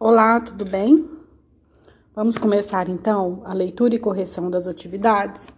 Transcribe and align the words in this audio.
Olá, 0.00 0.38
tudo 0.38 0.64
bem? 0.64 1.10
Vamos 2.14 2.38
começar 2.38 2.88
então 2.88 3.42
a 3.44 3.52
leitura 3.52 3.96
e 3.96 3.98
correção 3.98 4.48
das 4.48 4.68
atividades. 4.68 5.48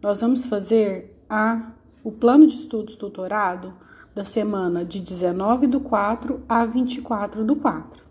Nós 0.00 0.22
vamos 0.22 0.46
fazer 0.46 1.22
a, 1.28 1.72
o 2.02 2.10
plano 2.10 2.46
de 2.46 2.54
estudos 2.54 2.96
tutorado 2.96 3.74
da 4.14 4.24
semana 4.24 4.86
de 4.86 5.00
19 5.00 5.66
do 5.66 5.80
4 5.80 6.40
a 6.48 6.64
24 6.64 7.44
do 7.44 7.56
4. 7.56 8.02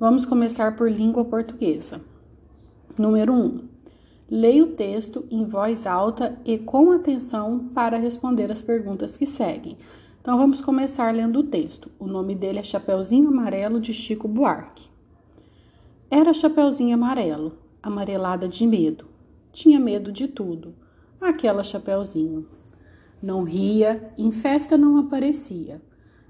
Vamos 0.00 0.24
começar 0.24 0.74
por 0.74 0.90
língua 0.90 1.22
portuguesa. 1.22 2.00
Número 2.96 3.34
1. 3.34 3.68
Leia 4.30 4.64
o 4.64 4.68
texto 4.68 5.26
em 5.30 5.44
voz 5.44 5.86
alta 5.86 6.38
e 6.46 6.56
com 6.56 6.92
atenção 6.92 7.68
para 7.74 7.98
responder 7.98 8.50
as 8.50 8.62
perguntas 8.62 9.18
que 9.18 9.26
seguem. 9.26 9.76
Então 10.20 10.36
vamos 10.36 10.60
começar 10.60 11.14
lendo 11.14 11.38
o 11.38 11.44
texto. 11.44 11.90
O 11.98 12.06
nome 12.06 12.34
dele 12.34 12.58
é 12.58 12.62
Chapeuzinho 12.62 13.28
Amarelo 13.28 13.80
de 13.80 13.94
Chico 13.94 14.26
Buarque. 14.26 14.90
Era 16.10 16.34
Chapeuzinho 16.34 16.94
Amarelo, 16.94 17.56
amarelada 17.82 18.48
de 18.48 18.66
medo. 18.66 19.06
Tinha 19.52 19.78
medo 19.78 20.10
de 20.10 20.26
tudo. 20.26 20.74
Aquela 21.20 21.62
Chapeuzinho. 21.62 22.46
Não 23.22 23.44
ria, 23.44 24.12
em 24.18 24.30
festa 24.30 24.76
não 24.76 24.98
aparecia. 24.98 25.80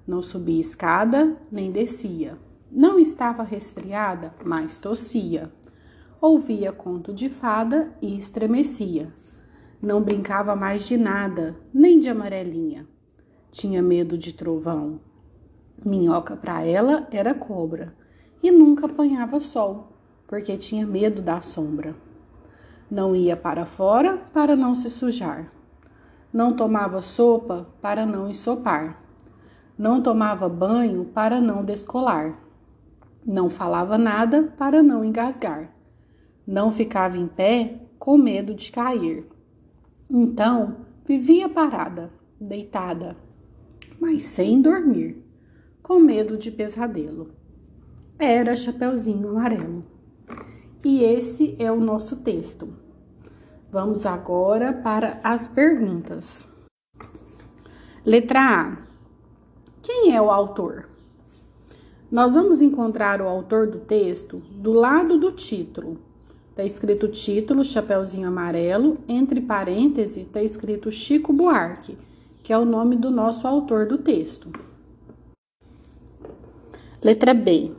Não 0.07 0.21
subia 0.21 0.61
escada, 0.61 1.37
nem 1.51 1.73
descia. 1.73 2.39
Não 2.71 2.99
estava 2.99 3.43
resfriada, 3.43 4.35
mas 4.45 4.79
tossia. 4.79 5.51
Ouvia 6.21 6.73
conto 6.73 7.13
de 7.13 7.31
fada 7.31 7.93
e 8.03 8.17
estremecia. 8.17 9.13
Não 9.81 10.03
brincava 10.03 10.55
mais 10.55 10.87
de 10.87 10.97
nada, 10.97 11.57
nem 11.73 11.99
de 11.99 12.11
amarelinha 12.11 12.87
tinha 13.51 13.83
medo 13.83 14.17
de 14.17 14.33
trovão. 14.33 15.01
Minhoca 15.85 16.37
para 16.37 16.65
ela 16.65 17.07
era 17.11 17.35
cobra 17.35 17.95
e 18.43 18.51
nunca 18.51 18.87
apanhava 18.87 19.41
sol, 19.41 19.93
porque 20.27 20.57
tinha 20.57 20.87
medo 20.87 21.23
da 21.23 21.41
sombra. 21.41 21.95
Não 22.91 23.15
ia 23.15 23.37
para 23.37 23.67
fora 23.67 24.19
para 24.33 24.57
não 24.57 24.75
se 24.75 24.89
sujar. 24.89 25.53
Não 26.33 26.55
tomava 26.55 27.01
sopa 27.01 27.69
para 27.81 28.05
não 28.07 28.29
ensopar. 28.29 29.03
Não 29.77 30.03
tomava 30.03 30.49
banho 30.49 31.05
para 31.05 31.41
não 31.41 31.65
descolar. 31.65 32.39
Não 33.25 33.49
falava 33.49 33.99
nada 33.99 34.55
para 34.57 34.83
não 34.83 35.05
engasgar. 35.05 35.71
Não 36.47 36.71
ficava 36.71 37.19
em 37.19 37.27
pé 37.27 37.83
com 37.99 38.17
medo 38.17 38.55
de 38.55 38.73
cair. 38.73 39.27
Então 40.11 40.77
vivia 41.05 41.49
parada, 41.49 42.11
deitada, 42.41 43.17
mas 44.01 44.25
sem 44.25 44.63
dormir, 44.63 45.25
com 45.83 45.99
medo 45.99 46.37
de 46.37 46.51
pesadelo. 46.51 47.31
Era 48.19 48.55
Chapeuzinho 48.55 49.31
Amarelo. 49.31 49.85
E 50.85 51.03
esse 51.03 51.57
é 51.59 51.71
o 51.71 51.81
nosso 51.81 52.23
texto. 52.23 52.69
Vamos 53.71 54.07
agora 54.07 54.73
para 54.73 55.21
as 55.23 55.47
perguntas. 55.47 56.49
Letra 58.05 58.41
A. 58.41 58.79
Quem 59.83 60.15
é 60.15 60.23
o 60.23 60.31
autor? 60.31 60.89
Nós 62.11 62.35
vamos 62.35 62.63
encontrar 62.63 63.21
o 63.21 63.29
autor 63.29 63.67
do 63.67 63.81
texto 63.81 64.39
do 64.51 64.73
lado 64.73 65.19
do 65.19 65.33
título. 65.33 65.99
Está 66.51 66.65
escrito 66.65 67.09
título, 67.09 67.65
Chapeuzinho 67.65 68.29
Amarelo, 68.29 68.97
entre 69.07 69.41
parênteses 69.41 70.17
está 70.17 70.43
escrito 70.43 70.91
Chico 70.91 71.33
Buarque 71.33 71.97
que 72.49 72.53
é 72.55 72.57
o 72.57 72.65
nome 72.65 72.97
do 72.97 73.11
nosso 73.11 73.47
autor 73.47 73.87
do 73.87 73.99
texto. 73.99 74.51
Letra 77.05 77.35
B. 77.35 77.73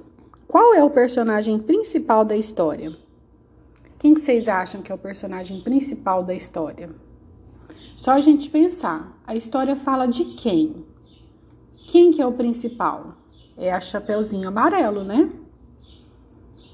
Qual 0.47 0.75
é 0.75 0.83
o 0.83 0.91
personagem 0.91 1.57
principal 1.57 2.23
da 2.23 2.35
história? 2.35 2.95
Quem 3.97 4.13
que 4.13 4.21
vocês 4.21 4.47
acham 4.47 4.83
que 4.83 4.91
é 4.91 4.93
o 4.93 4.99
personagem 4.99 5.59
principal 5.61 6.23
da 6.23 6.35
história? 6.35 6.91
Só 7.95 8.11
a 8.11 8.19
gente 8.19 8.47
pensar. 8.51 9.19
A 9.25 9.35
história 9.35 9.75
fala 9.75 10.05
de 10.05 10.23
quem? 10.35 10.85
Quem 11.87 12.11
que 12.11 12.21
é 12.21 12.27
o 12.27 12.33
principal? 12.33 13.15
É 13.57 13.73
a 13.73 13.81
Chapeuzinho 13.81 14.49
Amarelo, 14.49 15.03
né? 15.03 15.31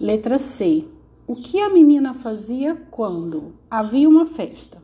Letra 0.02 0.38
C. 0.38 0.86
O 1.25 1.34
que 1.34 1.62
a 1.62 1.69
menina 1.69 2.14
fazia 2.14 2.75
quando 2.92 3.53
havia 3.72 4.09
uma 4.09 4.25
festa? 4.25 4.84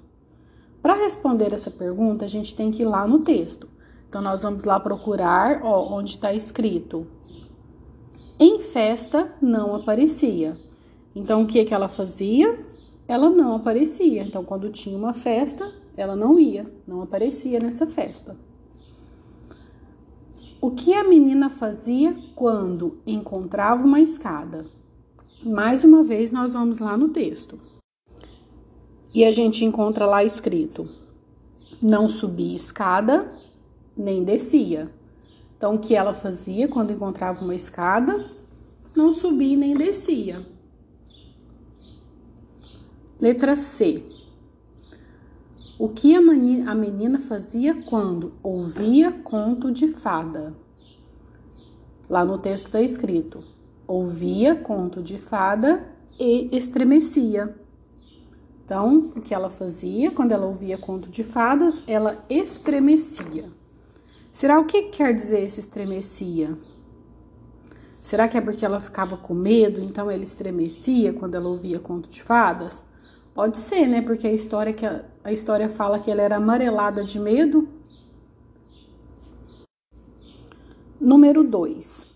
Para 0.82 0.96
responder 0.96 1.54
essa 1.54 1.70
pergunta, 1.70 2.26
a 2.26 2.28
gente 2.28 2.56
tem 2.56 2.72
que 2.72 2.82
ir 2.82 2.86
lá 2.86 3.08
no 3.08 3.20
texto. 3.20 3.70
Então, 4.10 4.22
nós 4.22 4.42
vamos 4.42 4.64
lá 4.64 4.80
procurar 4.80 5.62
ó, 5.64 5.96
onde 5.96 6.16
está 6.16 6.34
escrito. 6.34 7.06
Em 8.40 8.60
festa 8.60 9.32
não 9.40 9.76
aparecia. 9.76 10.58
Então, 11.16 11.44
o 11.44 11.46
que, 11.46 11.64
que 11.64 11.74
ela 11.74 11.88
fazia? 11.88 12.60
Ela 13.08 13.30
não 13.30 13.56
aparecia. 13.56 14.24
Então, 14.24 14.44
quando 14.44 14.72
tinha 14.72 14.98
uma 14.98 15.14
festa, 15.14 15.72
ela 15.96 16.16
não 16.16 16.40
ia, 16.40 16.66
não 16.88 17.02
aparecia 17.02 17.60
nessa 17.60 17.86
festa. 17.86 18.36
O 20.60 20.72
que 20.72 20.94
a 20.94 21.04
menina 21.04 21.50
fazia 21.50 22.16
quando 22.36 23.00
encontrava 23.06 23.86
uma 23.86 24.00
escada? 24.00 24.66
Mais 25.44 25.84
uma 25.84 26.04
vez, 26.04 26.32
nós 26.32 26.54
vamos 26.54 26.80
lá 26.80 26.98
no 26.98 27.10
texto 27.10 27.81
e 29.14 29.26
a 29.26 29.32
gente 29.32 29.66
encontra 29.66 30.06
lá 30.06 30.24
escrito: 30.24 30.88
não 31.82 32.08
subia 32.08 32.56
escada 32.56 33.30
nem 33.96 34.24
descia. 34.24 34.90
Então, 35.58 35.76
o 35.76 35.80
que 35.80 35.96
ela 35.96 36.14
fazia 36.14 36.68
quando 36.68 36.92
encontrava 36.92 37.44
uma 37.44 37.54
escada? 37.54 38.32
Não 38.96 39.12
subia 39.12 39.56
nem 39.56 39.76
descia. 39.76 40.46
Letra 43.20 43.56
C. 43.56 44.04
O 45.78 45.90
que 45.90 46.16
a 46.16 46.22
menina 46.76 47.20
fazia 47.20 47.84
quando 47.84 48.34
ouvia 48.42 49.12
conto 49.12 49.72
de 49.72 49.90
fada? 49.90 50.54
Lá 52.10 52.26
no 52.26 52.38
texto 52.38 52.66
está 52.66 52.82
escrito: 52.82 53.44
ouvia 53.88 54.56
conto 54.56 55.02
de 55.02 55.18
fada 55.18 55.88
e 56.20 56.50
estremecia. 56.52 57.56
Então, 58.72 59.12
o 59.18 59.20
que 59.20 59.34
ela 59.34 59.50
fazia 59.50 60.12
quando 60.12 60.32
ela 60.32 60.46
ouvia 60.46 60.78
conto 60.78 61.10
de 61.10 61.26
fadas, 61.26 61.84
ela 61.86 62.24
estremecia. 62.30 63.52
Será 64.32 64.62
o 64.62 64.64
que 64.64 64.84
quer 64.84 65.14
dizer 65.14 65.42
esse 65.42 65.60
estremecia? 65.60 66.58
Será 68.00 68.30
que 68.30 68.38
é 68.38 68.40
porque 68.40 68.66
ela 68.66 68.80
ficava 68.80 69.18
com 69.18 69.34
medo, 69.34 69.82
então 69.82 70.10
ela 70.10 70.24
estremecia 70.24 71.12
quando 71.12 71.36
ela 71.36 71.50
ouvia 71.50 71.80
conto 71.80 72.08
de 72.08 72.24
fadas? 72.24 72.82
Pode 73.34 73.58
ser, 73.58 73.88
né? 73.88 74.02
Porque 74.02 74.26
a 74.26 74.32
história 74.32 74.72
que 74.72 74.86
a, 74.86 75.04
a 75.22 75.34
história 75.34 75.68
fala 75.68 76.00
que 76.00 76.10
ela 76.10 76.22
era 76.22 76.38
amarelada 76.38 77.04
de 77.04 77.20
medo. 77.20 77.68
Número 80.98 81.44
2. 81.44 82.08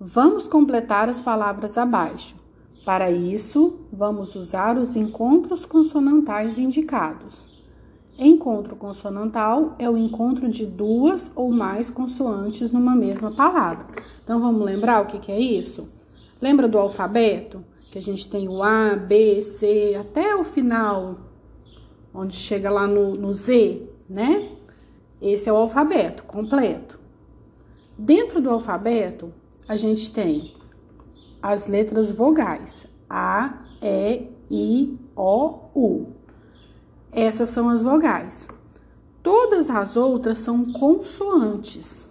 Vamos 0.00 0.48
completar 0.48 1.08
as 1.08 1.20
palavras 1.20 1.78
abaixo. 1.78 2.43
Para 2.84 3.10
isso, 3.10 3.78
vamos 3.90 4.34
usar 4.34 4.76
os 4.76 4.94
encontros 4.94 5.64
consonantais 5.64 6.58
indicados. 6.58 7.54
Encontro 8.18 8.76
consonantal 8.76 9.74
é 9.78 9.88
o 9.88 9.96
encontro 9.96 10.48
de 10.48 10.66
duas 10.66 11.32
ou 11.34 11.50
mais 11.50 11.90
consoantes 11.90 12.70
numa 12.70 12.94
mesma 12.94 13.34
palavra. 13.34 13.86
Então, 14.22 14.38
vamos 14.38 14.64
lembrar 14.64 15.02
o 15.02 15.06
que, 15.06 15.32
é 15.32 15.40
isso? 15.40 15.88
Lembra 16.40 16.68
do 16.68 16.78
alfabeto? 16.78 17.64
Que 17.90 17.98
a 17.98 18.02
gente 18.02 18.28
tem 18.28 18.48
o 18.48 18.62
A, 18.62 18.94
B, 18.94 19.40
C, 19.40 19.96
até 19.98 20.36
o 20.36 20.44
final, 20.44 21.18
onde 22.12 22.36
chega 22.36 22.70
lá 22.70 22.86
no, 22.86 23.14
no 23.14 23.32
Z, 23.32 23.82
né? 24.08 24.50
Esse 25.22 25.48
é 25.48 25.52
o 25.52 25.56
alfabeto 25.56 26.22
completo. 26.24 27.00
Dentro 27.96 28.40
do 28.42 28.50
alfabeto, 28.50 29.32
a 29.66 29.74
gente 29.74 30.12
tem 30.12 30.53
as 31.44 31.66
letras 31.66 32.10
vogais 32.10 32.86
A, 33.08 33.58
E, 33.82 34.30
I, 34.50 34.98
O, 35.14 35.58
U. 35.74 36.06
Essas 37.12 37.50
são 37.50 37.68
as 37.68 37.82
vogais. 37.82 38.48
Todas 39.22 39.68
as 39.68 39.94
outras 39.94 40.38
são 40.38 40.72
consoantes. 40.72 42.08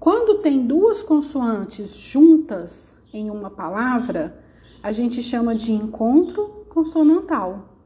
Quando 0.00 0.42
tem 0.42 0.66
duas 0.66 1.04
consoantes 1.04 1.96
juntas 1.96 2.92
em 3.12 3.30
uma 3.30 3.48
palavra, 3.48 4.42
a 4.82 4.90
gente 4.90 5.22
chama 5.22 5.54
de 5.54 5.70
encontro 5.70 6.66
consonantal. 6.68 7.76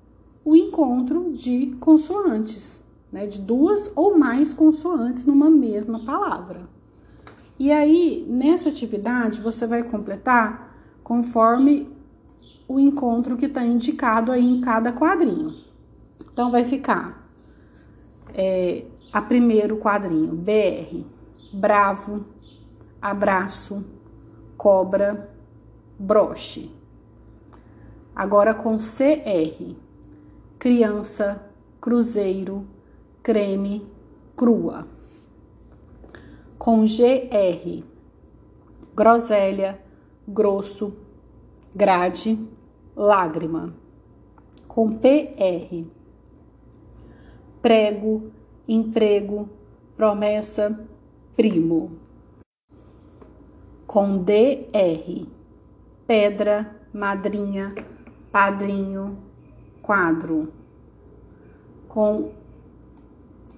O 0.43 0.56
encontro 0.56 1.35
de 1.35 1.77
consoantes, 1.81 2.82
né? 3.12 3.27
De 3.27 3.43
duas 3.43 3.93
ou 3.94 4.17
mais 4.17 4.55
consoantes 4.55 5.27
numa 5.27 5.50
mesma 5.50 6.03
palavra. 6.03 6.74
E 7.59 7.71
aí, 7.71 8.27
nessa 8.29 8.69
atividade, 8.69 9.41
você 9.41 9.67
vai 9.67 9.83
completar 9.83 10.77
conforme 11.03 11.89
o 12.67 12.81
encontro 12.81 13.37
que 13.37 13.47
está 13.47 13.65
indicado 13.65 14.33
aí 14.33 14.45
em 14.45 14.61
cada 14.61 14.93
quadrinho. 14.93 15.55
Então, 16.33 16.51
vai 16.51 16.65
ficar 16.65 17.29
é, 18.33 18.85
a 19.12 19.23
primeiro 19.23 19.77
quadrinho, 19.77 20.35
BR, 20.35 21.05
bravo, 21.53 22.25
abraço, 23.01 23.85
cobra, 24.56 25.31
broche. 25.99 26.71
Agora 28.17 28.55
com 28.55 28.79
CR, 28.79 29.75
criança, 30.59 31.41
cruzeiro, 31.81 32.67
creme, 33.23 33.87
crua. 34.37 34.94
Com 36.64 36.87
GR, 36.87 37.84
groselha, 38.94 39.78
grosso, 40.26 40.96
grade, 41.76 42.38
lágrima. 42.96 43.75
Com 44.66 44.93
PR, 44.93 45.84
prego, 47.61 48.31
emprego, 48.66 49.46
promessa, 49.94 50.88
primo. 51.37 51.99
Com 53.87 54.25
DR, 54.25 55.26
pedra, 56.06 56.81
madrinha, 56.94 57.75
padrinho, 58.32 59.19
quadro. 59.82 60.50
Com 61.88 62.32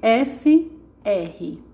FR, 0.03 1.67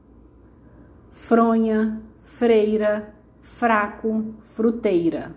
fronha, 1.23 2.03
freira, 2.25 3.15
fraco, 3.41 4.35
fruteira. 4.57 5.33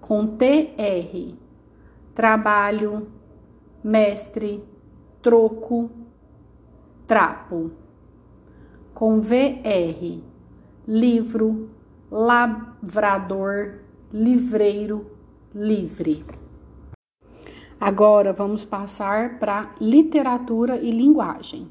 Com 0.00 0.26
TR, 0.26 1.34
trabalho, 2.14 3.06
mestre, 3.84 4.64
troco, 5.20 5.90
trapo. 7.06 7.72
Com 8.94 9.20
VR, 9.20 10.20
livro, 10.88 11.70
lavrador, 12.10 13.74
livreiro, 14.10 15.06
livre. 15.54 16.24
Agora 17.78 18.32
vamos 18.32 18.64
passar 18.64 19.38
para 19.38 19.74
literatura 19.78 20.76
e 20.76 20.90
linguagem. 20.90 21.68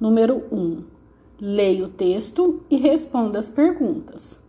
Número 0.00 0.42
1. 0.50 0.56
Um, 0.56 0.97
leia 1.40 1.84
o 1.84 1.88
texto 1.88 2.62
e 2.70 2.76
responda 2.76 3.38
as 3.38 3.48
perguntas. 3.48 4.40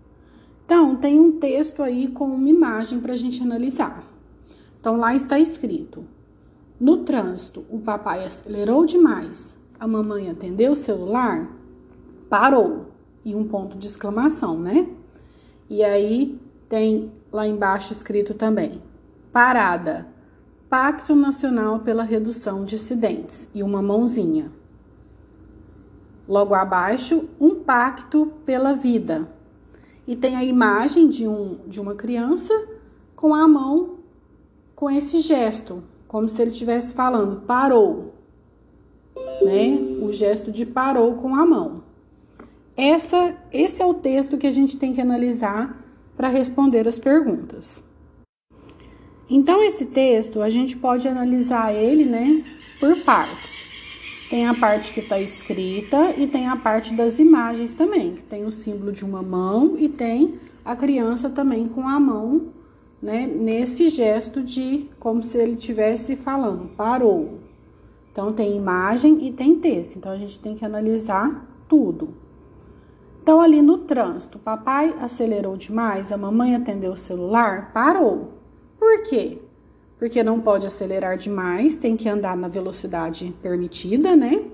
Então, 0.66 0.96
tem 0.96 1.20
um 1.20 1.40
texto 1.40 1.82
aí 1.82 2.08
com 2.08 2.26
uma 2.26 2.50
imagem 2.50 3.00
para 3.00 3.14
a 3.14 3.18
gente 3.18 3.42
analisar. 3.42 4.04
Então, 4.80 4.98
lá 4.98 5.16
está 5.16 5.40
escrito: 5.40 6.04
No 6.80 6.98
trânsito, 6.98 7.66
o 7.70 7.80
papai 7.80 8.24
acelerou 8.24 8.86
demais. 8.86 9.58
A 9.80 9.88
mamãe 9.88 10.30
atendeu 10.30 10.74
o 10.74 10.76
celular, 10.76 11.50
parou. 12.30 12.88
E 13.26 13.36
um 13.36 13.48
ponto 13.48 13.78
de 13.78 13.88
exclamação, 13.88 14.60
né? 14.60 14.88
E 15.70 15.84
aí 15.84 16.40
tem 16.68 17.12
lá 17.32 17.48
embaixo 17.48 17.92
escrito 17.92 18.34
também: 18.34 18.82
Parada 19.32 20.08
Pacto 20.70 21.16
Nacional 21.16 21.80
pela 21.80 22.04
Redução 22.04 22.64
de 22.64 22.76
Acidentes 22.76 23.50
e 23.56 23.64
uma 23.64 23.82
mãozinha. 23.82 24.52
Logo 26.30 26.54
abaixo, 26.54 27.28
um 27.42 27.56
pacto 27.56 28.32
pela 28.46 28.74
vida. 28.74 29.28
E 30.08 30.16
tem 30.16 30.38
a 30.38 30.44
imagem 30.46 31.10
de, 31.10 31.28
um, 31.28 31.58
de 31.68 31.82
uma 31.82 31.96
criança 31.96 32.54
com 33.16 33.34
a 33.34 33.48
mão 33.48 33.98
com 34.76 34.90
esse 34.90 35.20
gesto, 35.20 35.84
como 36.08 36.30
se 36.30 36.42
ele 36.42 36.52
estivesse 36.52 36.94
falando 36.94 37.42
parou. 37.42 38.14
Né? 39.42 39.78
O 40.02 40.10
gesto 40.12 40.52
de 40.52 40.66
parou 40.66 41.16
com 41.16 41.36
a 41.36 41.46
mão. 41.46 41.84
Essa, 42.78 43.36
esse 43.52 43.82
é 43.82 43.86
o 43.86 43.94
texto 43.94 44.38
que 44.38 44.48
a 44.48 44.52
gente 44.52 44.78
tem 44.78 44.94
que 44.94 45.02
analisar 45.02 45.84
para 46.16 46.30
responder 46.30 46.88
as 46.88 46.98
perguntas. 46.98 47.84
Então, 49.30 49.62
esse 49.62 49.86
texto 49.86 50.42
a 50.42 50.50
gente 50.50 50.78
pode 50.78 51.08
analisar 51.08 51.74
ele, 51.74 52.06
né, 52.06 52.44
por 52.80 52.96
partes. 53.02 53.69
Tem 54.30 54.46
a 54.46 54.54
parte 54.54 54.94
que 54.94 55.00
está 55.00 55.20
escrita 55.20 56.14
e 56.16 56.28
tem 56.28 56.48
a 56.48 56.56
parte 56.56 56.94
das 56.94 57.18
imagens 57.18 57.74
também, 57.74 58.14
que 58.14 58.22
tem 58.22 58.46
o 58.46 58.52
símbolo 58.52 58.92
de 58.92 59.04
uma 59.04 59.24
mão 59.24 59.76
e 59.78 59.90
tem 59.90 60.36
a 60.64 60.76
criança 60.76 61.32
também 61.32 61.68
com 61.68 61.88
a 61.88 62.00
mão, 62.00 62.50
né, 63.02 63.26
nesse 63.26 63.90
gesto 63.90 64.44
de 64.44 64.88
como 65.00 65.22
se 65.22 65.36
ele 65.38 65.54
estivesse 65.54 66.16
falando, 66.16 66.70
parou. 66.76 67.40
Então, 68.12 68.32
tem 68.32 68.56
imagem 68.56 69.26
e 69.26 69.32
tem 69.32 69.60
texto. 69.60 69.96
Então, 69.96 70.12
a 70.12 70.18
gente 70.18 70.38
tem 70.38 70.54
que 70.54 70.66
analisar 70.66 71.48
tudo. 71.68 72.10
Então, 73.24 73.42
ali 73.42 73.62
no 73.62 73.80
trânsito, 73.80 74.38
papai 74.38 74.96
acelerou 75.00 75.56
demais, 75.56 76.12
a 76.12 76.18
mamãe 76.18 76.56
atendeu 76.56 76.92
o 76.92 76.98
celular, 76.98 77.72
parou. 77.74 78.34
Por 78.78 79.04
quê? 79.04 79.40
Porque 80.00 80.24
não 80.24 80.40
pode 80.40 80.66
acelerar 80.66 81.18
demais, 81.18 81.76
tem 81.76 81.98
que 81.98 82.08
andar 82.08 82.38
na 82.38 82.48
velocidade 82.48 83.36
permitida, 83.42 84.16
né? 84.16 84.46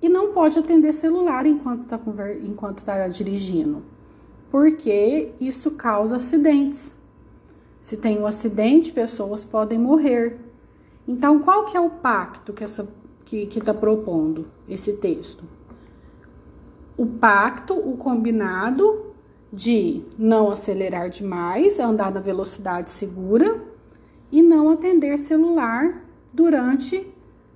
E 0.00 0.08
não 0.08 0.32
pode 0.32 0.58
atender 0.58 0.94
celular 0.94 1.44
enquanto 1.44 1.82
está 1.82 2.00
enquanto 2.42 2.82
tá 2.82 3.06
dirigindo, 3.06 3.82
porque 4.50 5.32
isso 5.38 5.70
causa 5.72 6.16
acidentes. 6.16 6.92
Se 7.80 7.96
tem 7.98 8.18
um 8.18 8.26
acidente, 8.26 8.92
pessoas 8.92 9.44
podem 9.44 9.78
morrer. 9.78 10.38
Então, 11.06 11.40
qual 11.40 11.66
que 11.66 11.76
é 11.76 11.80
o 11.80 11.90
pacto 11.90 12.52
que 12.52 13.46
que 13.46 13.58
está 13.58 13.74
propondo 13.74 14.46
esse 14.68 14.94
texto? 14.94 15.44
O 16.96 17.04
pacto, 17.06 17.74
o 17.74 17.96
combinado 17.96 19.12
de 19.52 20.02
não 20.18 20.50
acelerar 20.50 21.10
demais, 21.10 21.78
andar 21.78 22.10
na 22.10 22.20
velocidade 22.20 22.90
segura 22.90 23.71
e 24.32 24.42
não 24.42 24.70
atender 24.70 25.18
celular 25.18 26.02
durante 26.32 27.06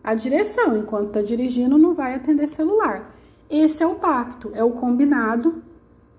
a 0.04 0.14
direção. 0.14 0.76
Enquanto 0.76 1.08
está 1.08 1.22
dirigindo, 1.22 1.78
não 1.78 1.94
vai 1.94 2.14
atender 2.14 2.46
celular. 2.46 3.16
Esse 3.48 3.82
é 3.82 3.86
o 3.86 3.94
pacto, 3.94 4.50
é 4.52 4.62
o 4.62 4.72
combinado 4.72 5.62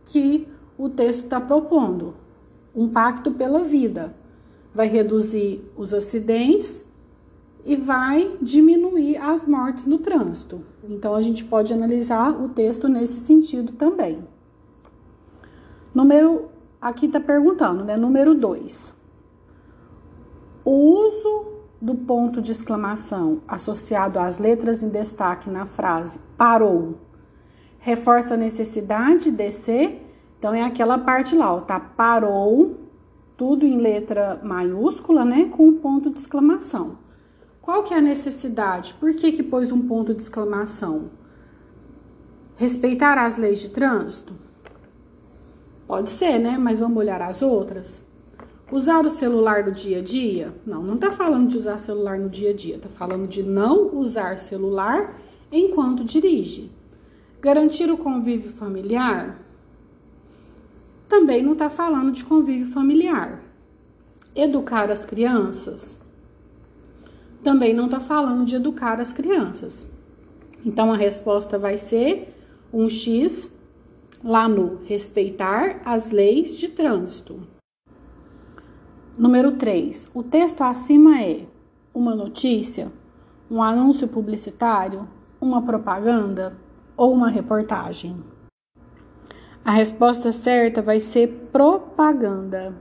que 0.04 0.48
o 0.78 0.90
texto 0.90 1.26
está 1.26 1.40
propondo. 1.40 2.16
Um 2.76 2.90
pacto 2.90 3.32
pela 3.32 3.64
vida. 3.64 4.16
Vai 4.74 4.88
reduzir 4.88 5.64
os 5.76 5.94
acidentes 5.94 6.84
e 7.66 7.76
vai 7.76 8.38
diminuir 8.42 9.18
as 9.18 9.46
mortes 9.46 9.86
no 9.86 9.98
trânsito. 9.98 10.62
Então, 10.90 11.16
a 11.16 11.22
gente 11.22 11.44
pode 11.44 11.74
analisar 11.74 12.32
o 12.32 12.50
texto 12.50 12.88
nesse 12.88 13.20
sentido 13.20 13.74
também. 13.74 14.20
Número, 15.94 16.50
aqui 16.80 17.08
está 17.08 17.20
perguntando, 17.20 17.84
né? 17.84 17.98
Número 17.98 18.36
2. 18.36 18.97
O 20.70 21.08
uso 21.08 21.46
do 21.82 21.96
ponto 21.96 22.42
de 22.42 22.52
exclamação 22.52 23.40
associado 23.48 24.20
às 24.20 24.38
letras 24.38 24.84
em 24.84 24.90
destaque 24.90 25.50
na 25.50 25.66
frase 25.66 26.20
parou 26.36 26.96
reforça 27.80 28.34
a 28.34 28.38
necessidade 28.38 29.32
de 29.32 29.50
ser. 29.50 30.06
Então, 30.38 30.54
é 30.54 30.62
aquela 30.62 30.98
parte 30.98 31.38
lá, 31.38 31.54
ó, 31.54 31.62
tá? 31.62 31.80
Parou, 31.80 32.82
tudo 33.38 33.66
em 33.66 33.78
letra 33.78 34.42
maiúscula, 34.44 35.24
né? 35.24 35.46
Com 35.46 35.70
um 35.70 35.78
ponto 35.78 36.10
de 36.10 36.20
exclamação. 36.20 36.98
Qual 37.62 37.84
que 37.84 37.94
é 37.94 38.00
a 38.00 38.02
necessidade? 38.02 38.94
Por 38.96 39.14
que 39.14 39.32
que 39.32 39.44
pôs 39.44 39.72
um 39.72 39.88
ponto 39.88 40.14
de 40.14 40.22
exclamação? 40.22 41.12
Respeitar 42.58 43.18
as 43.18 43.38
leis 43.38 43.62
de 43.62 43.70
trânsito? 43.70 44.34
Pode 45.88 46.10
ser, 46.10 46.38
né? 46.38 46.58
Mas 46.58 46.82
vamos 46.82 46.98
olhar 46.98 47.22
as 47.22 47.42
outras. 47.42 48.06
Usar 48.70 49.06
o 49.06 49.10
celular 49.10 49.66
no 49.66 49.72
dia 49.72 50.00
a 50.00 50.02
dia? 50.02 50.54
Não, 50.66 50.82
não 50.82 50.98
tá 50.98 51.10
falando 51.10 51.48
de 51.48 51.58
usar 51.58 51.78
celular 51.78 52.20
no 52.20 52.30
dia 52.30 52.50
a 52.50 52.54
dia, 52.54 52.78
tá 52.78 52.90
falando 52.90 53.26
de 53.26 53.42
não 53.42 53.96
usar 53.96 54.40
celular 54.40 55.16
enquanto 55.50 56.04
dirige. 56.04 56.70
Garantir 57.40 57.90
o 57.90 57.98
convívio 57.98 58.52
familiar? 58.52 59.40
Também 61.08 61.42
não 61.42 61.56
tá 61.56 61.70
falando 61.70 62.12
de 62.12 62.26
convívio 62.26 62.66
familiar. 62.68 63.42
Educar 64.36 64.92
as 64.92 65.06
crianças? 65.06 65.98
Também 67.42 67.74
não 67.74 67.88
tá 67.88 68.02
falando 68.02 68.44
de 68.44 68.56
educar 68.56 69.00
as 69.00 69.14
crianças. 69.14 69.90
Então 70.66 70.92
a 70.92 70.98
resposta 70.98 71.58
vai 71.58 71.78
ser 71.78 72.36
um 72.74 72.90
X 72.90 73.50
lá 74.22 74.50
no 74.50 74.82
respeitar 74.84 75.80
as 75.86 76.12
leis 76.12 76.58
de 76.58 76.68
trânsito. 76.68 77.57
Número 79.18 79.54
3. 79.54 80.12
O 80.14 80.22
texto 80.22 80.62
acima 80.62 81.20
é 81.20 81.48
uma 81.92 82.14
notícia, 82.14 82.92
um 83.50 83.64
anúncio 83.64 84.08
publicitário, 84.08 85.08
uma 85.42 85.60
propaganda 85.64 86.56
ou 86.96 87.14
uma 87.14 87.28
reportagem? 87.28 88.16
A 89.66 89.72
resposta 89.72 90.32
certa 90.32 90.84
vai 90.84 91.00
ser 91.00 91.50
propaganda. 91.52 92.76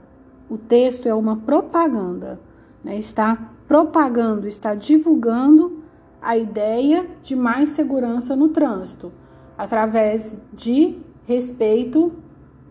O 0.47 0.59
texto 0.59 1.07
é 1.07 1.13
uma 1.15 1.37
propaganda, 1.37 2.39
né? 2.83 2.95
está 2.95 3.53
propagando, 3.67 4.47
está 4.47 4.75
divulgando 4.75 5.81
a 6.21 6.37
ideia 6.37 7.09
de 7.23 7.35
mais 7.35 7.69
segurança 7.69 8.35
no 8.35 8.49
trânsito 8.49 9.11
através 9.57 10.39
de 10.53 10.99
respeito 11.25 12.13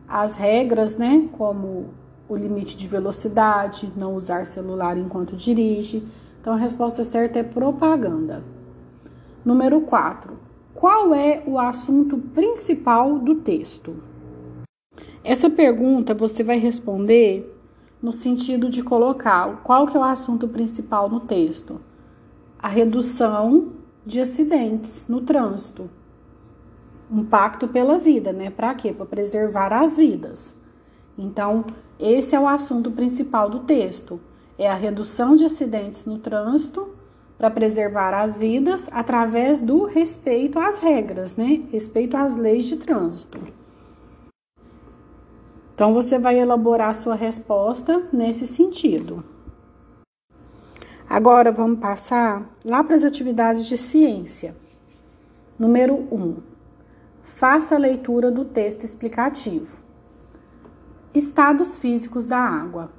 as 0.07 0.37
regras, 0.37 0.97
né, 0.97 1.29
como 1.33 2.06
o 2.29 2.37
limite 2.37 2.77
de 2.77 2.89
velocidade, 2.89 3.93
não 3.97 4.15
usar 4.15 4.47
celular 4.47 4.97
enquanto 4.99 5.37
dirige. 5.37 6.07
Então 6.41 6.55
a 6.55 6.57
resposta 6.57 7.05
certa 7.05 7.39
é 7.39 7.43
propaganda. 7.43 8.43
Número 9.45 9.81
4. 9.81 10.37
Qual 10.75 11.15
é 11.15 11.43
o 11.47 11.59
assunto 11.59 12.19
principal 12.19 13.19
do 13.19 13.37
texto? 13.37 13.97
Essa 15.25 15.49
pergunta 15.49 16.15
você 16.15 16.43
vai 16.43 16.59
responder 16.59 17.53
no 18.03 18.13
sentido 18.13 18.69
de 18.69 18.83
colocar 18.83 19.63
qual 19.63 19.87
que 19.87 19.97
é 19.97 20.01
o 20.01 20.05
assunto 20.05 20.47
principal 20.47 21.09
no 21.09 21.21
texto. 21.21 21.81
A 22.59 22.69
redução 22.69 23.73
de 24.05 24.21
acidentes 24.21 25.07
no 25.09 25.21
trânsito. 25.21 25.91
Um 27.11 27.25
pacto 27.25 27.67
pela 27.67 27.99
vida, 27.99 28.33
né? 28.33 28.51
Para 28.51 28.75
quê? 28.75 28.93
Para 28.93 29.07
preservar 29.07 29.73
as 29.73 29.97
vidas. 29.97 30.57
Então, 31.19 31.65
esse 31.99 32.35
é 32.35 32.41
o 32.41 32.47
assunto 32.47 32.91
principal 32.91 33.49
do 33.49 33.61
texto. 33.61 34.21
É 34.59 34.71
a 34.71 34.75
redução 34.75 35.37
de 35.37 35.45
acidentes 35.45 36.05
no 36.05 36.19
trânsito 36.19 36.89
para 37.39 37.51
preservar 37.51 38.15
as 38.15 38.35
vidas 38.35 38.89
através 38.91 39.61
do 39.61 39.85
respeito 39.85 40.59
às 40.59 40.79
regras, 40.79 41.37
né? 41.37 41.63
Respeito 41.71 42.17
às 42.17 42.37
leis 42.37 42.65
de 42.65 42.77
trânsito. 42.77 43.39
Então 45.75 45.93
você 45.93 46.19
vai 46.19 46.39
elaborar 46.39 46.95
sua 46.95 47.15
resposta 47.15 48.09
nesse 48.11 48.47
sentido. 48.47 49.23
Agora 51.09 51.53
vamos 51.53 51.79
passar 51.79 52.51
lá 52.65 52.83
para 52.83 52.97
as 52.97 53.05
atividades 53.05 53.67
de 53.67 53.77
ciência. 53.77 54.57
Número 55.59 55.95
1. 56.11 56.15
Um, 56.15 56.37
faça 57.23 57.75
a 57.75 57.79
leitura 57.79 58.31
do 58.31 58.45
texto 58.45 58.85
explicativo. 58.85 59.86
Estados 61.17 61.79
físicos 61.79 62.27
da 62.27 62.39
água. 62.39 62.91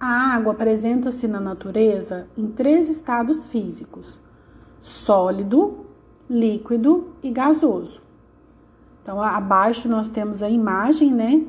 A 0.00 0.34
água 0.34 0.54
apresenta-se 0.54 1.28
na 1.28 1.38
natureza 1.38 2.26
em 2.36 2.48
três 2.48 2.90
estados 2.90 3.46
físicos: 3.46 4.20
sólido, 4.82 5.86
líquido 6.28 7.12
e 7.22 7.30
gasoso. 7.30 8.02
Então, 9.00 9.22
abaixo 9.22 9.88
nós 9.88 10.08
temos 10.08 10.42
a 10.42 10.50
imagem, 10.50 11.12
né, 11.12 11.46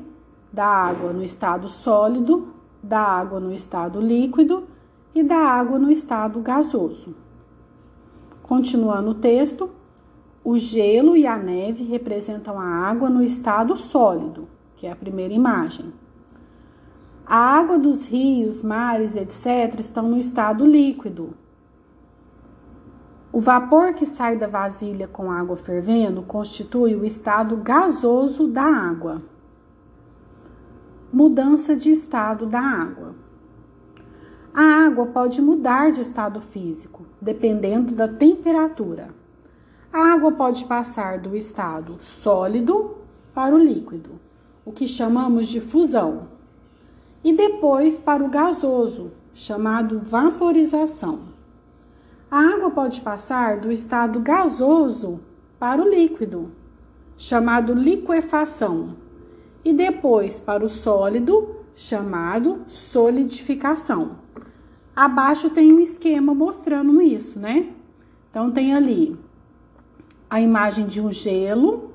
da 0.52 0.64
água 0.64 1.12
no 1.12 1.24
estado 1.24 1.68
sólido, 1.68 2.54
da 2.80 3.00
água 3.00 3.40
no 3.40 3.52
estado 3.52 4.00
líquido 4.00 4.68
e 5.12 5.24
da 5.24 5.38
água 5.38 5.76
no 5.76 5.90
estado 5.90 6.38
gasoso. 6.38 7.16
Continuando 8.44 9.10
o 9.10 9.14
texto, 9.14 9.70
o 10.44 10.56
gelo 10.56 11.16
e 11.16 11.26
a 11.26 11.36
neve 11.36 11.82
representam 11.82 12.60
a 12.60 12.64
água 12.64 13.10
no 13.10 13.24
estado 13.24 13.76
sólido, 13.76 14.46
que 14.76 14.86
é 14.86 14.92
a 14.92 14.96
primeira 14.96 15.34
imagem. 15.34 15.92
A 17.24 17.36
água 17.36 17.78
dos 17.78 18.06
rios, 18.06 18.62
mares, 18.62 19.16
etc., 19.16 19.78
estão 19.78 20.08
no 20.08 20.18
estado 20.18 20.66
líquido. 20.66 21.34
O 23.32 23.40
vapor 23.40 23.94
que 23.94 24.04
sai 24.04 24.36
da 24.36 24.46
vasilha 24.46 25.08
com 25.08 25.30
água 25.30 25.56
fervendo 25.56 26.22
constitui 26.22 26.94
o 26.94 27.04
estado 27.04 27.56
gasoso 27.56 28.46
da 28.46 28.64
água. 28.64 29.22
Mudança 31.12 31.76
de 31.76 31.90
estado 31.90 32.44
da 32.44 32.60
água. 32.60 33.14
A 34.52 34.86
água 34.86 35.06
pode 35.06 35.40
mudar 35.40 35.92
de 35.92 36.02
estado 36.02 36.40
físico, 36.40 37.06
dependendo 37.20 37.94
da 37.94 38.06
temperatura. 38.06 39.14
A 39.90 40.12
água 40.12 40.32
pode 40.32 40.64
passar 40.66 41.18
do 41.18 41.34
estado 41.36 41.96
sólido 42.00 42.96
para 43.32 43.54
o 43.54 43.58
líquido, 43.58 44.20
o 44.64 44.72
que 44.72 44.86
chamamos 44.86 45.46
de 45.46 45.60
fusão 45.60 46.41
e 47.24 47.32
depois 47.32 47.98
para 47.98 48.24
o 48.24 48.28
gasoso, 48.28 49.12
chamado 49.32 49.98
vaporização. 50.00 51.20
A 52.30 52.38
água 52.38 52.70
pode 52.70 53.00
passar 53.00 53.60
do 53.60 53.70
estado 53.70 54.20
gasoso 54.20 55.20
para 55.58 55.82
o 55.82 55.88
líquido, 55.88 56.50
chamado 57.16 57.74
liquefação, 57.74 58.96
e 59.64 59.72
depois 59.72 60.40
para 60.40 60.64
o 60.64 60.68
sólido, 60.68 61.56
chamado 61.74 62.62
solidificação. 62.66 64.16
Abaixo 64.94 65.50
tem 65.50 65.72
um 65.72 65.80
esquema 65.80 66.34
mostrando 66.34 67.00
isso, 67.00 67.38
né? 67.38 67.70
Então 68.30 68.50
tem 68.50 68.74
ali 68.74 69.16
a 70.28 70.40
imagem 70.40 70.86
de 70.86 71.00
um 71.00 71.12
gelo, 71.12 71.92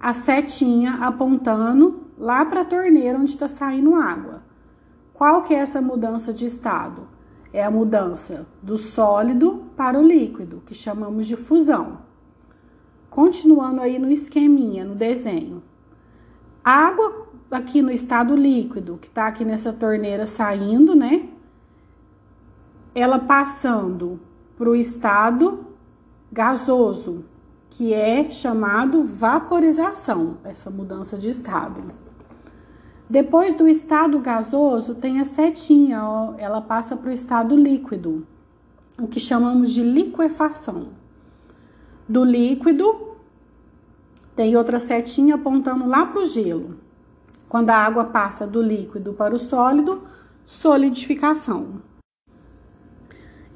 a 0.00 0.14
setinha 0.14 0.94
apontando 0.94 2.00
lá 2.20 2.44
para 2.44 2.60
a 2.60 2.64
torneira 2.66 3.18
onde 3.18 3.30
está 3.30 3.48
saindo 3.48 3.94
água. 3.94 4.42
Qual 5.14 5.42
que 5.42 5.54
é 5.54 5.58
essa 5.58 5.80
mudança 5.80 6.34
de 6.34 6.44
estado? 6.44 7.08
É 7.50 7.64
a 7.64 7.70
mudança 7.70 8.46
do 8.62 8.76
sólido 8.76 9.64
para 9.74 9.98
o 9.98 10.02
líquido, 10.02 10.62
que 10.66 10.74
chamamos 10.74 11.26
de 11.26 11.34
fusão. 11.34 11.98
Continuando 13.08 13.80
aí 13.80 13.98
no 13.98 14.10
esqueminha, 14.10 14.84
no 14.84 14.94
desenho. 14.94 15.62
água 16.62 17.26
aqui 17.50 17.82
no 17.82 17.90
estado 17.90 18.36
líquido, 18.36 18.98
que 18.98 19.08
está 19.08 19.26
aqui 19.26 19.44
nessa 19.44 19.72
torneira 19.72 20.26
saindo, 20.26 20.94
né? 20.94 21.28
Ela 22.94 23.18
passando 23.18 24.20
para 24.56 24.68
o 24.68 24.76
estado 24.76 25.66
gasoso, 26.30 27.24
que 27.70 27.94
é 27.94 28.30
chamado 28.30 29.02
vaporização, 29.04 30.36
essa 30.44 30.70
mudança 30.70 31.16
de 31.16 31.30
estado. 31.30 32.09
Depois 33.10 33.54
do 33.56 33.66
estado 33.66 34.20
gasoso, 34.20 34.94
tem 34.94 35.18
a 35.18 35.24
setinha, 35.24 36.00
ó, 36.04 36.34
ela 36.38 36.60
passa 36.60 36.96
para 36.96 37.10
o 37.10 37.12
estado 37.12 37.56
líquido, 37.56 38.24
o 38.96 39.08
que 39.08 39.18
chamamos 39.18 39.72
de 39.72 39.82
liquefação. 39.82 40.90
Do 42.08 42.22
líquido, 42.22 43.16
tem 44.36 44.56
outra 44.56 44.78
setinha 44.78 45.34
apontando 45.34 45.88
lá 45.88 46.06
para 46.06 46.20
o 46.20 46.26
gelo. 46.26 46.76
Quando 47.48 47.70
a 47.70 47.78
água 47.78 48.04
passa 48.04 48.46
do 48.46 48.62
líquido 48.62 49.12
para 49.12 49.34
o 49.34 49.40
sólido, 49.40 50.02
solidificação. 50.44 51.82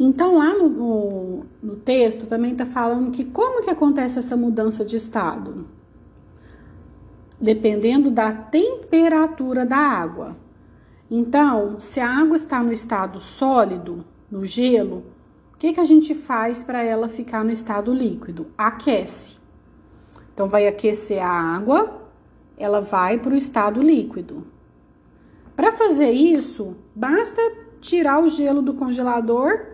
Então, 0.01 0.37
lá 0.37 0.53
no, 0.59 0.69
no, 0.69 1.47
no 1.63 1.77
texto 1.77 2.27
também 2.27 2.51
está 2.51 2.67
falando 2.67 3.13
que 3.13 3.25
como 3.25 3.63
que 3.63 3.71
acontece 3.71 4.19
essa 4.19 4.37
mudança 4.37 4.85
de 4.85 4.97
estado? 4.97 5.65
Dependendo 7.45 8.11
da 8.11 8.33
temperatura 8.33 9.67
da 9.67 9.77
água. 9.77 10.35
Então, 11.11 11.79
se 11.79 12.01
a 12.01 12.11
água 12.11 12.37
está 12.37 12.63
no 12.63 12.73
estado 12.73 13.21
sólido, 13.21 14.03
no 14.31 14.47
gelo, 14.47 15.05
o 15.53 15.59
que, 15.59 15.75
que 15.75 15.81
a 15.81 15.85
gente 15.85 16.15
faz 16.15 16.63
para 16.63 16.83
ela 16.83 17.07
ficar 17.07 17.45
no 17.45 17.51
estado 17.51 17.93
líquido? 17.93 18.47
Aquece. 18.57 19.37
Então, 20.33 20.49
vai 20.49 20.67
aquecer 20.67 21.23
a 21.23 21.29
água, 21.29 22.09
ela 22.57 22.81
vai 22.81 23.19
para 23.19 23.35
o 23.35 23.37
estado 23.37 23.83
líquido. 23.83 24.47
Para 25.55 25.71
fazer 25.71 26.11
isso, 26.11 26.75
basta 26.95 27.41
tirar 27.79 28.23
o 28.23 28.29
gelo 28.29 28.63
do 28.63 28.73
congelador, 28.73 29.67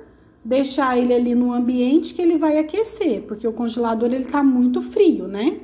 deixar 0.45 0.99
ele 0.99 1.15
ali 1.15 1.35
no 1.37 1.53
ambiente 1.53 2.15
que 2.15 2.21
ele 2.21 2.37
vai 2.37 2.59
aquecer, 2.59 3.23
porque 3.23 3.47
o 3.47 3.53
congelador 3.53 4.12
ele 4.12 4.25
está 4.25 4.43
muito 4.43 4.83
frio, 4.83 5.29
né? 5.29 5.61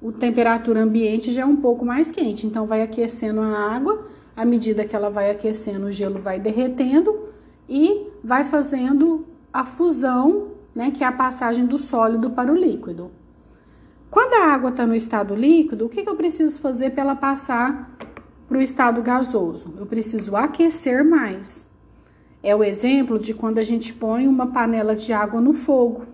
O 0.00 0.12
temperatura 0.12 0.82
ambiente 0.82 1.32
já 1.32 1.42
é 1.42 1.44
um 1.44 1.56
pouco 1.56 1.84
mais 1.84 2.10
quente, 2.10 2.46
então 2.46 2.66
vai 2.66 2.82
aquecendo 2.82 3.40
a 3.40 3.58
água, 3.58 4.06
à 4.36 4.44
medida 4.44 4.84
que 4.84 4.94
ela 4.94 5.10
vai 5.10 5.30
aquecendo, 5.30 5.86
o 5.86 5.92
gelo 5.92 6.20
vai 6.20 6.38
derretendo 6.38 7.28
e 7.68 8.06
vai 8.22 8.44
fazendo 8.44 9.26
a 9.52 9.64
fusão, 9.64 10.52
né, 10.74 10.92
que 10.92 11.02
é 11.02 11.06
a 11.06 11.12
passagem 11.12 11.66
do 11.66 11.78
sólido 11.78 12.30
para 12.30 12.52
o 12.52 12.56
líquido. 12.56 13.10
Quando 14.10 14.34
a 14.34 14.54
água 14.54 14.70
está 14.70 14.86
no 14.86 14.94
estado 14.94 15.34
líquido, 15.34 15.86
o 15.86 15.88
que, 15.88 16.02
que 16.02 16.08
eu 16.08 16.16
preciso 16.16 16.60
fazer 16.60 16.90
para 16.90 17.02
ela 17.02 17.16
passar 17.16 17.90
para 18.46 18.56
o 18.56 18.62
estado 18.62 19.02
gasoso? 19.02 19.74
Eu 19.76 19.84
preciso 19.84 20.34
aquecer 20.36 21.04
mais. 21.04 21.66
É 22.42 22.54
o 22.54 22.62
exemplo 22.62 23.18
de 23.18 23.34
quando 23.34 23.58
a 23.58 23.62
gente 23.62 23.92
põe 23.92 24.26
uma 24.26 24.46
panela 24.46 24.94
de 24.94 25.12
água 25.12 25.40
no 25.40 25.52
fogo, 25.52 26.06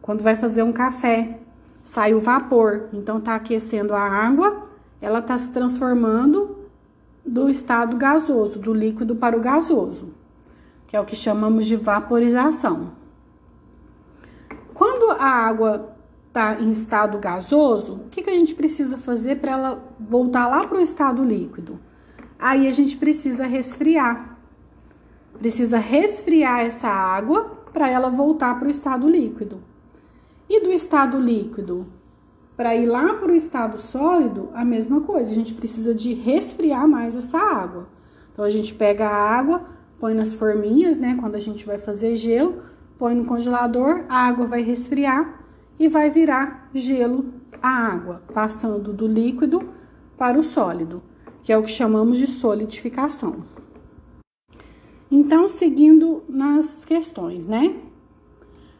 quando 0.00 0.22
vai 0.22 0.36
fazer 0.36 0.62
um 0.62 0.72
café 0.72 1.40
sai 1.86 2.14
o 2.14 2.20
vapor. 2.20 2.88
Então, 2.92 3.20
tá 3.20 3.36
aquecendo 3.36 3.94
a 3.94 4.00
água, 4.00 4.66
ela 5.00 5.22
tá 5.22 5.38
se 5.38 5.52
transformando 5.52 6.56
do 7.24 7.48
estado 7.48 7.96
gasoso, 7.96 8.58
do 8.58 8.74
líquido 8.74 9.14
para 9.14 9.36
o 9.36 9.40
gasoso, 9.40 10.12
que 10.88 10.96
é 10.96 11.00
o 11.00 11.04
que 11.04 11.14
chamamos 11.14 11.64
de 11.64 11.76
vaporização. 11.76 12.90
Quando 14.74 15.12
a 15.12 15.24
água 15.24 15.96
está 16.26 16.60
em 16.60 16.72
estado 16.72 17.18
gasoso, 17.18 17.94
o 17.94 18.08
que, 18.10 18.20
que 18.20 18.30
a 18.30 18.36
gente 18.36 18.54
precisa 18.56 18.98
fazer 18.98 19.36
para 19.36 19.52
ela 19.52 19.84
voltar 19.98 20.48
lá 20.48 20.66
para 20.66 20.78
o 20.78 20.80
estado 20.80 21.24
líquido? 21.24 21.78
Aí 22.36 22.66
a 22.66 22.72
gente 22.72 22.96
precisa 22.96 23.46
resfriar. 23.46 24.36
Precisa 25.38 25.78
resfriar 25.78 26.60
essa 26.60 26.88
água 26.88 27.44
para 27.72 27.88
ela 27.88 28.10
voltar 28.10 28.58
para 28.58 28.66
o 28.66 28.70
estado 28.70 29.08
líquido. 29.08 29.62
E 30.48 30.60
do 30.60 30.72
estado 30.72 31.18
líquido, 31.18 31.86
para 32.56 32.74
ir 32.74 32.86
lá 32.86 33.14
para 33.14 33.32
o 33.32 33.34
estado 33.34 33.78
sólido, 33.78 34.48
a 34.54 34.64
mesma 34.64 35.00
coisa, 35.00 35.30
a 35.30 35.34
gente 35.34 35.54
precisa 35.54 35.94
de 35.94 36.14
resfriar 36.14 36.88
mais 36.88 37.14
essa 37.14 37.38
água. 37.38 37.88
Então 38.32 38.44
a 38.44 38.50
gente 38.50 38.74
pega 38.74 39.06
a 39.06 39.38
água, 39.38 39.64
põe 39.98 40.14
nas 40.14 40.32
forminhas, 40.32 40.96
né, 40.96 41.16
quando 41.18 41.34
a 41.34 41.40
gente 41.40 41.66
vai 41.66 41.78
fazer 41.78 42.16
gelo, 42.16 42.62
põe 42.98 43.14
no 43.14 43.24
congelador, 43.24 44.04
a 44.08 44.26
água 44.26 44.46
vai 44.46 44.62
resfriar 44.62 45.44
e 45.78 45.88
vai 45.88 46.08
virar 46.08 46.70
gelo 46.74 47.26
a 47.60 47.68
água, 47.68 48.22
passando 48.32 48.92
do 48.92 49.06
líquido 49.06 49.68
para 50.16 50.38
o 50.38 50.42
sólido, 50.42 51.02
que 51.42 51.52
é 51.52 51.58
o 51.58 51.62
que 51.62 51.70
chamamos 51.70 52.18
de 52.18 52.26
solidificação. 52.26 53.44
Então, 55.10 55.48
seguindo 55.48 56.22
nas 56.28 56.84
questões, 56.84 57.46
né? 57.46 57.74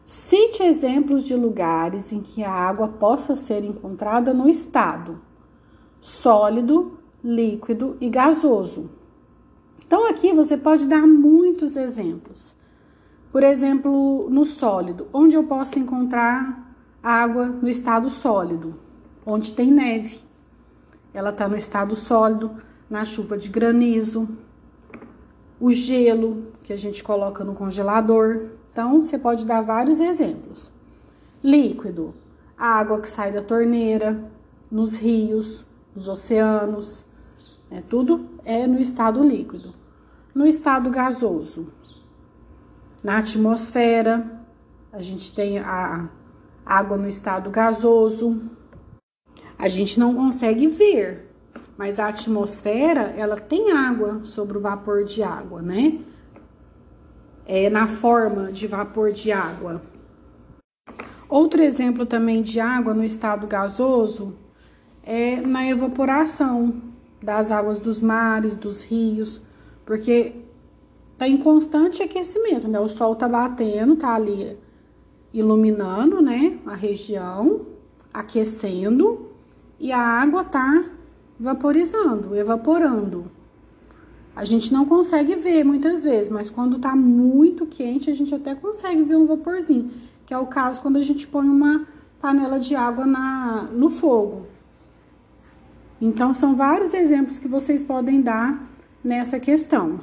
Cite 0.07 0.63
exemplos 0.63 1.25
de 1.25 1.35
lugares 1.35 2.13
em 2.13 2.21
que 2.21 2.41
a 2.41 2.49
água 2.49 2.87
possa 2.87 3.35
ser 3.35 3.65
encontrada 3.65 4.33
no 4.33 4.47
estado 4.47 5.19
sólido, 5.99 6.97
líquido 7.21 7.97
e 7.99 8.09
gasoso. 8.09 8.89
Então, 9.85 10.07
aqui 10.07 10.31
você 10.31 10.55
pode 10.55 10.85
dar 10.85 11.05
muitos 11.05 11.75
exemplos. 11.75 12.55
Por 13.33 13.43
exemplo, 13.43 14.29
no 14.29 14.45
sólido, 14.45 15.09
onde 15.11 15.35
eu 15.35 15.43
posso 15.43 15.77
encontrar 15.77 16.73
água 17.03 17.47
no 17.47 17.67
estado 17.67 18.09
sólido? 18.09 18.79
Onde 19.25 19.51
tem 19.51 19.69
neve. 19.69 20.21
Ela 21.13 21.31
está 21.31 21.49
no 21.49 21.57
estado 21.57 21.97
sólido, 21.97 22.51
na 22.89 23.03
chuva 23.03 23.37
de 23.37 23.49
granizo, 23.49 24.25
o 25.59 25.69
gelo 25.69 26.53
que 26.61 26.71
a 26.71 26.77
gente 26.77 27.03
coloca 27.03 27.43
no 27.43 27.53
congelador, 27.53 28.51
então, 28.77 29.01
você 29.01 29.17
pode 29.17 29.43
dar 29.43 29.61
vários 29.61 29.99
exemplos. 29.99 30.71
Líquido, 31.43 32.13
a 32.55 32.77
água 32.77 33.01
que 33.01 33.09
sai 33.09 33.31
da 33.31 33.41
torneira, 33.41 34.23
nos 34.69 34.95
rios, 34.95 35.65
nos 35.95 36.07
oceanos, 36.07 37.03
né? 37.71 37.83
tudo 37.89 38.29
é 38.45 38.67
no 38.67 38.79
estado 38.79 39.23
líquido. 39.23 39.73
No 40.31 40.45
estado 40.45 40.91
gasoso, 40.91 41.73
na 43.03 43.17
atmosfera, 43.17 44.43
a 44.93 45.01
gente 45.01 45.33
tem 45.33 45.57
a 45.57 46.07
água 46.63 46.97
no 46.97 47.09
estado 47.09 47.49
gasoso. 47.49 48.43
A 49.57 49.67
gente 49.67 49.99
não 49.99 50.13
consegue 50.13 50.67
ver, 50.67 51.33
mas 51.75 51.99
a 51.99 52.09
atmosfera, 52.09 53.11
ela 53.17 53.37
tem 53.37 53.71
água 53.71 54.23
sobre 54.23 54.55
o 54.55 54.61
vapor 54.61 55.03
de 55.03 55.23
água, 55.23 55.63
né? 55.63 55.99
É, 57.47 57.69
na 57.69 57.87
forma 57.87 58.51
de 58.51 58.67
vapor 58.67 59.13
de 59.13 59.31
água. 59.31 59.81
Outro 61.29 61.63
exemplo 61.63 62.05
também 62.05 62.41
de 62.41 62.59
água 62.59 62.93
no 62.93 63.03
estado 63.03 63.47
gasoso 63.47 64.35
é 65.01 65.37
na 65.37 65.65
evaporação 65.65 66.81
das 67.23 67.51
águas 67.51 67.79
dos 67.79 67.99
mares, 68.01 68.57
dos 68.57 68.83
rios, 68.83 69.41
porque 69.85 70.35
tá 71.17 71.27
em 71.27 71.37
constante 71.37 72.03
aquecimento, 72.03 72.67
né? 72.67 72.79
O 72.79 72.89
sol 72.89 73.15
tá 73.15 73.27
batendo, 73.27 73.95
tá 73.95 74.13
ali 74.13 74.57
iluminando, 75.33 76.21
né, 76.21 76.57
a 76.65 76.73
região, 76.73 77.65
aquecendo 78.13 79.31
e 79.79 79.91
a 79.91 79.99
água 79.99 80.43
tá 80.43 80.85
vaporizando, 81.39 82.35
evaporando. 82.35 83.36
A 84.37 84.45
gente 84.45 84.71
não 84.71 84.85
consegue 84.85 85.35
ver 85.35 85.63
muitas 85.63 86.03
vezes, 86.03 86.29
mas 86.29 86.47
quando 86.47 86.77
tá 86.77 86.95
muito 86.95 87.65
quente, 87.65 88.11
a 88.11 88.13
gente 88.13 88.35
até 88.35 88.53
consegue 88.53 89.01
ver 89.01 89.15
um 89.15 89.25
vaporzinho, 89.25 89.89
que 90.27 90.31
é 90.31 90.37
o 90.37 90.45
caso 90.45 90.79
quando 90.79 90.97
a 90.97 91.01
gente 91.01 91.25
põe 91.25 91.49
uma 91.49 91.87
panela 92.21 92.59
de 92.59 92.75
água 92.75 93.03
na, 93.03 93.63
no 93.71 93.89
fogo. 93.89 94.45
Então, 95.99 96.35
são 96.35 96.55
vários 96.55 96.93
exemplos 96.93 97.39
que 97.39 97.47
vocês 97.47 97.81
podem 97.81 98.21
dar 98.21 98.63
nessa 99.03 99.39
questão. 99.39 99.99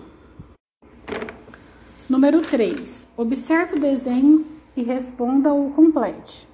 Número 2.11 2.41
3. 2.41 3.06
Observe 3.17 3.76
o 3.76 3.80
desenho 3.80 4.45
e 4.76 4.82
responda 4.82 5.54
o 5.54 5.71
complete. 5.71 6.49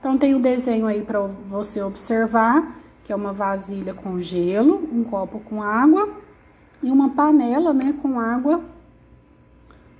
Então, 0.00 0.16
tem 0.16 0.34
o 0.34 0.40
desenho 0.40 0.86
aí 0.86 1.02
para 1.02 1.20
você 1.20 1.82
observar, 1.82 2.74
que 3.04 3.12
é 3.12 3.14
uma 3.14 3.34
vasilha 3.34 3.92
com 3.92 4.18
gelo, 4.18 4.88
um 4.90 5.04
copo 5.04 5.40
com 5.40 5.62
água 5.62 6.21
e 6.82 6.90
uma 6.90 7.10
panela, 7.10 7.72
né, 7.72 7.94
com 8.02 8.18
água 8.18 8.62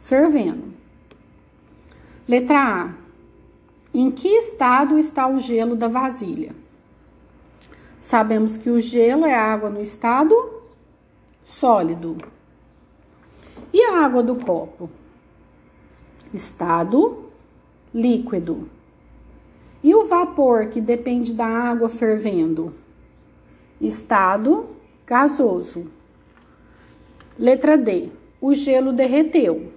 fervendo. 0.00 0.74
Letra 2.26 2.84
A. 2.84 2.94
Em 3.94 4.10
que 4.10 4.28
estado 4.28 4.98
está 4.98 5.28
o 5.28 5.38
gelo 5.38 5.76
da 5.76 5.86
vasilha? 5.86 6.54
Sabemos 8.00 8.56
que 8.56 8.70
o 8.70 8.80
gelo 8.80 9.26
é 9.26 9.34
água 9.34 9.70
no 9.70 9.80
estado 9.80 10.34
sólido. 11.44 12.16
E 13.72 13.82
a 13.84 14.04
água 14.04 14.22
do 14.22 14.36
copo? 14.36 14.90
Estado 16.32 17.30
líquido. 17.94 18.68
E 19.82 19.94
o 19.94 20.06
vapor 20.06 20.66
que 20.66 20.80
depende 20.80 21.32
da 21.32 21.46
água 21.46 21.88
fervendo? 21.88 22.74
Estado 23.80 24.68
gasoso. 25.06 25.86
Letra 27.38 27.76
D. 27.78 28.10
O 28.40 28.54
gelo 28.54 28.92
derreteu. 28.92 29.72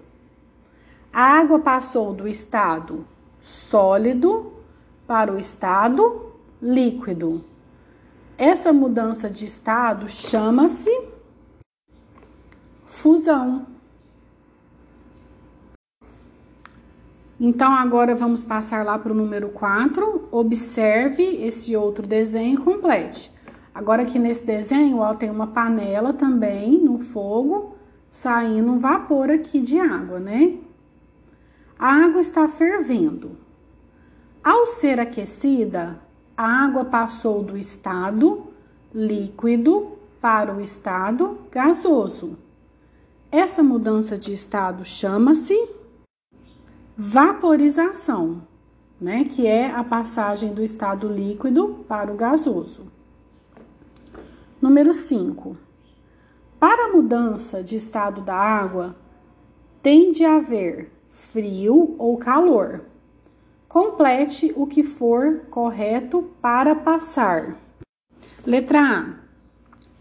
A 1.13 1.39
água 1.39 1.59
passou 1.59 2.13
do 2.13 2.27
estado 2.27 3.05
sólido 3.41 4.53
para 5.07 5.31
o 5.31 5.39
estado 5.39 6.33
líquido. 6.61 7.43
Essa 8.37 8.73
mudança 8.73 9.29
de 9.29 9.45
estado 9.45 10.09
chama-se 10.09 10.91
fusão. 12.85 13.67
Então, 17.39 17.73
agora 17.73 18.15
vamos 18.15 18.43
passar 18.43 18.83
lá 18.85 18.97
para 18.97 19.11
o 19.11 19.15
número 19.15 19.49
4. 19.49 20.29
Observe 20.31 21.23
esse 21.45 21.75
outro 21.75 22.07
desenho 22.07 22.55
e 22.55 22.63
complete. 22.63 23.34
Agora 23.75 24.03
aqui 24.03 24.17
nesse 24.17 24.45
desenho, 24.45 24.99
ó, 24.99 25.13
tem 25.13 25.29
uma 25.29 25.47
panela 25.47 26.13
também 26.13 26.79
no 26.79 26.97
fogo, 26.99 27.75
saindo 28.09 28.71
um 28.71 28.79
vapor 28.79 29.29
aqui 29.29 29.59
de 29.59 29.77
água, 29.77 30.17
né? 30.17 30.57
A 31.77 32.05
água 32.05 32.21
está 32.21 32.47
fervendo. 32.47 33.31
Ao 34.41 34.65
ser 34.65 34.97
aquecida, 34.97 35.99
a 36.37 36.63
água 36.63 36.85
passou 36.85 37.43
do 37.43 37.57
estado 37.57 38.47
líquido 38.93 39.97
para 40.21 40.55
o 40.55 40.61
estado 40.61 41.37
gasoso. 41.51 42.37
Essa 43.29 43.61
mudança 43.61 44.17
de 44.17 44.31
estado 44.31 44.85
chama-se 44.85 45.67
vaporização, 46.95 48.41
né? 49.01 49.25
Que 49.25 49.45
é 49.45 49.69
a 49.69 49.83
passagem 49.83 50.53
do 50.53 50.63
estado 50.63 51.09
líquido 51.09 51.83
para 51.89 52.09
o 52.09 52.15
gasoso. 52.15 52.94
Número 54.61 54.93
5. 54.93 55.57
Para 56.57 56.85
a 56.85 56.93
mudança 56.93 57.61
de 57.61 57.75
estado 57.75 58.21
da 58.21 58.35
água, 58.35 58.95
tem 59.83 60.13
de 60.13 60.23
haver 60.23 60.91
frio 61.11 61.93
ou 61.99 62.17
calor. 62.17 62.85
Complete 63.67 64.53
o 64.55 64.65
que 64.65 64.81
for 64.81 65.41
correto 65.49 66.31
para 66.41 66.73
passar. 66.73 67.59
Letra 68.45 68.79
A. 68.79 69.13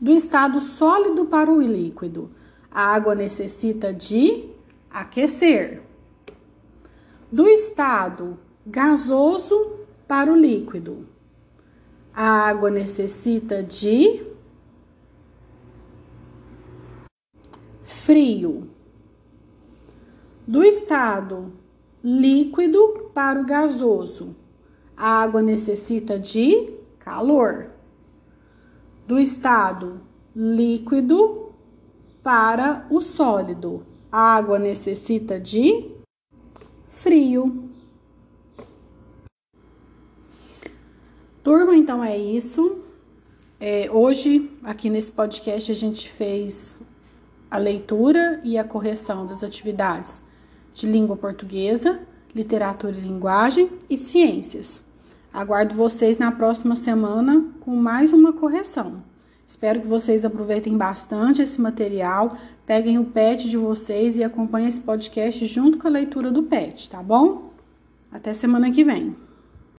Do 0.00 0.12
estado 0.12 0.60
sólido 0.60 1.26
para 1.26 1.50
o 1.50 1.60
líquido, 1.60 2.30
a 2.70 2.94
água 2.94 3.14
necessita 3.14 3.92
de 3.92 4.50
aquecer. 4.88 5.82
Do 7.30 7.48
estado 7.48 8.38
gasoso 8.64 9.80
para 10.06 10.32
o 10.32 10.36
líquido, 10.36 11.08
a 12.14 12.48
água 12.48 12.70
necessita 12.70 13.60
de 13.60 14.33
frio. 18.04 18.68
Do 20.46 20.62
estado 20.62 21.54
líquido 22.02 23.10
para 23.14 23.40
o 23.40 23.46
gasoso, 23.46 24.36
a 24.94 25.22
água 25.22 25.40
necessita 25.40 26.18
de 26.18 26.74
calor. 26.98 27.70
Do 29.06 29.18
estado 29.18 30.02
líquido 30.36 31.54
para 32.22 32.86
o 32.90 33.00
sólido, 33.00 33.86
a 34.12 34.34
água 34.36 34.58
necessita 34.58 35.40
de 35.40 35.90
frio. 36.88 37.70
Turma, 41.42 41.74
então 41.74 42.04
é 42.04 42.18
isso. 42.18 42.80
É, 43.58 43.90
hoje, 43.90 44.50
aqui 44.62 44.90
nesse 44.90 45.10
podcast, 45.10 45.72
a 45.72 45.74
gente 45.74 46.10
fez 46.10 46.73
a 47.54 47.58
leitura 47.58 48.40
e 48.42 48.58
a 48.58 48.64
correção 48.64 49.24
das 49.24 49.44
atividades 49.44 50.20
de 50.72 50.88
língua 50.88 51.16
portuguesa, 51.16 52.00
literatura 52.34 52.96
e 52.96 53.00
linguagem 53.00 53.70
e 53.88 53.96
ciências. 53.96 54.82
Aguardo 55.32 55.72
vocês 55.72 56.18
na 56.18 56.32
próxima 56.32 56.74
semana 56.74 57.44
com 57.60 57.76
mais 57.76 58.12
uma 58.12 58.32
correção. 58.32 59.04
Espero 59.46 59.80
que 59.80 59.86
vocês 59.86 60.24
aproveitem 60.24 60.76
bastante 60.76 61.42
esse 61.42 61.60
material, 61.60 62.36
peguem 62.66 62.98
o 62.98 63.04
PET 63.04 63.48
de 63.48 63.56
vocês 63.56 64.18
e 64.18 64.24
acompanhem 64.24 64.66
esse 64.66 64.80
podcast 64.80 65.46
junto 65.46 65.78
com 65.78 65.86
a 65.86 65.92
leitura 65.92 66.32
do 66.32 66.42
PET, 66.42 66.90
tá 66.90 67.00
bom? 67.00 67.52
Até 68.10 68.32
semana 68.32 68.68
que 68.72 68.82
vem. 68.82 69.14